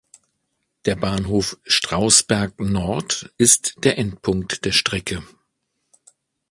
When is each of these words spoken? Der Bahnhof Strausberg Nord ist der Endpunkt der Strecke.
Der 0.85 0.95
Bahnhof 0.95 1.59
Strausberg 1.63 2.59
Nord 2.59 3.31
ist 3.37 3.75
der 3.85 3.99
Endpunkt 3.99 4.65
der 4.65 4.71
Strecke. 4.71 5.21